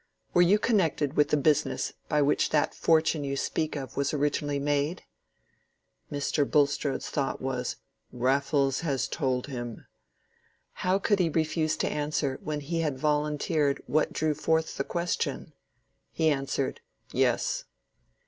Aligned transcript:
Were 0.33 0.41
you 0.41 0.57
connected 0.57 1.15
with 1.15 1.29
the 1.29 1.37
business 1.37 1.93
by 2.09 2.23
which 2.23 2.49
that 2.49 2.73
fortune 2.73 3.23
you 3.23 3.37
speak 3.37 3.75
of 3.75 3.95
was 3.95 4.15
originally 4.15 4.57
made?" 4.57 5.03
Mr. 6.11 6.43
Bulstrode's 6.43 7.07
thought 7.11 7.39
was, 7.39 7.75
"Raffles 8.11 8.79
has 8.79 9.07
told 9.07 9.45
him." 9.45 9.85
How 10.81 10.97
could 10.97 11.19
he 11.19 11.29
refuse 11.29 11.77
to 11.77 11.87
answer 11.87 12.39
when 12.41 12.61
he 12.61 12.79
had 12.79 12.97
volunteered 12.97 13.79
what 13.85 14.11
drew 14.11 14.33
forth 14.33 14.75
the 14.77 14.83
question? 14.83 15.53
He 16.11 16.31
answered, 16.31 16.81
"Yes." 17.11 17.65